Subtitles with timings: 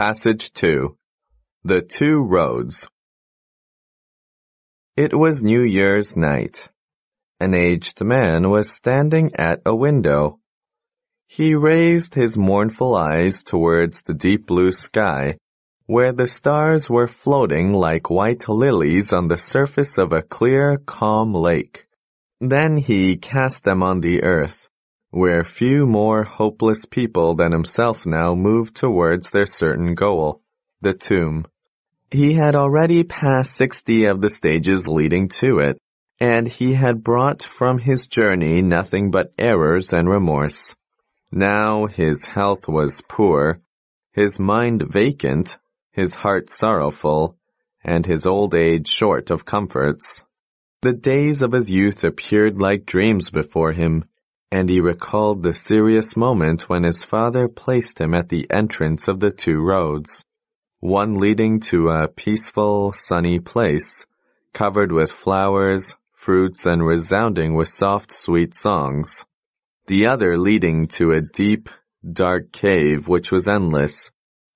[0.00, 0.96] Passage 2
[1.64, 2.88] The Two Roads
[4.96, 6.70] It was New Year's night.
[7.38, 10.40] An aged man was standing at a window.
[11.28, 15.36] He raised his mournful eyes towards the deep blue sky,
[15.84, 21.34] where the stars were floating like white lilies on the surface of a clear, calm
[21.34, 21.84] lake.
[22.40, 24.69] Then he cast them on the earth,
[25.10, 30.40] where few more hopeless people than himself now moved towards their certain goal,
[30.80, 31.44] the tomb.
[32.10, 35.78] He had already passed sixty of the stages leading to it,
[36.20, 40.74] and he had brought from his journey nothing but errors and remorse.
[41.32, 43.60] Now his health was poor,
[44.12, 45.58] his mind vacant,
[45.92, 47.36] his heart sorrowful,
[47.82, 50.24] and his old age short of comforts.
[50.82, 54.04] The days of his youth appeared like dreams before him,
[54.52, 59.20] and he recalled the serious moment when his father placed him at the entrance of
[59.20, 60.24] the two roads,
[60.80, 64.06] one leading to a peaceful, sunny place,
[64.52, 69.24] covered with flowers, fruits, and resounding with soft, sweet songs,
[69.86, 71.68] the other leading to a deep,
[72.12, 74.10] dark cave which was endless,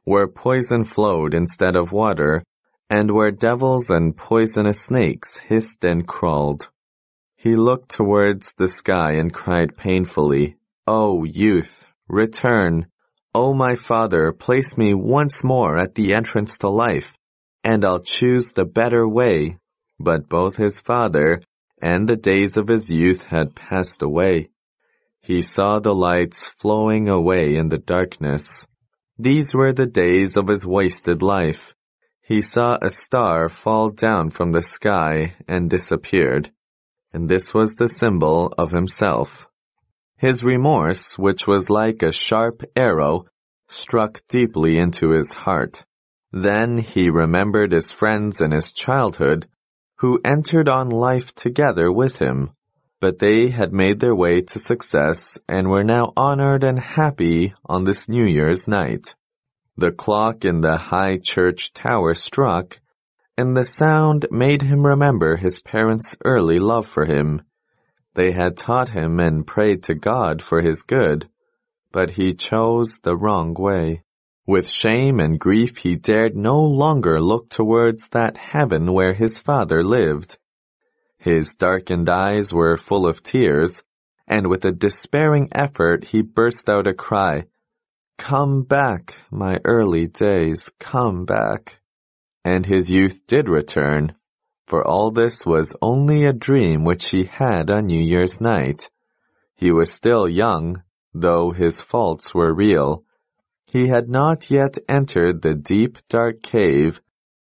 [0.04, 2.42] where poison flowed instead of water,
[2.90, 6.68] and where devils and poisonous snakes hissed and crawled.
[7.44, 10.56] He looked towards the sky and cried painfully,
[10.86, 12.86] O oh, youth, return.
[13.34, 17.12] O oh, my father, place me once more at the entrance to life,
[17.62, 19.58] and I'll choose the better way.
[20.00, 21.42] But both his father
[21.82, 24.48] and the days of his youth had passed away.
[25.20, 28.66] He saw the lights flowing away in the darkness.
[29.18, 31.74] These were the days of his wasted life.
[32.22, 36.50] He saw a star fall down from the sky and disappeared
[37.14, 39.46] and this was the symbol of himself.
[40.16, 43.26] His remorse, which was like a sharp arrow,
[43.68, 45.84] struck deeply into his heart.
[46.32, 49.46] Then he remembered his friends in his childhood,
[49.98, 52.50] who entered on life together with him,
[53.00, 57.84] but they had made their way to success and were now honored and happy on
[57.84, 59.14] this New Year's night.
[59.76, 62.80] The clock in the high church tower struck,
[63.36, 67.42] and the sound made him remember his parents' early love for him.
[68.14, 71.28] They had taught him and prayed to God for his good,
[71.90, 74.02] but he chose the wrong way.
[74.46, 79.82] With shame and grief he dared no longer look towards that heaven where his father
[79.82, 80.38] lived.
[81.18, 83.82] His darkened eyes were full of tears,
[84.28, 87.44] and with a despairing effort he burst out a cry,
[88.16, 91.80] Come back, my early days, come back
[92.44, 94.14] and his youth did return,
[94.66, 98.90] for all this was only a dream which he had on New Year's night.
[99.56, 100.82] He was still young,
[101.12, 103.04] though his faults were real.
[103.66, 107.00] He had not yet entered the deep dark cave,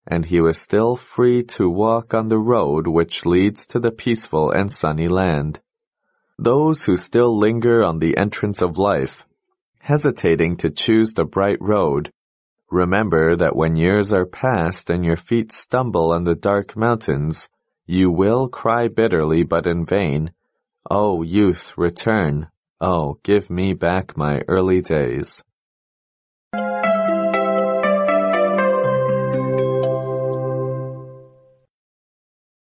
[0.07, 4.51] and he was still free to walk on the road which leads to the peaceful
[4.51, 5.61] and sunny land.
[6.39, 9.27] Those who still linger on the entrance of life,
[9.79, 12.13] hesitating to choose the bright road,
[12.71, 17.49] Remember that when years are past and your feet stumble on the dark mountains,
[17.85, 20.33] you will cry bitterly but in vain.
[20.89, 22.49] Oh, youth, return.
[22.81, 25.43] Oh, give me back my early days.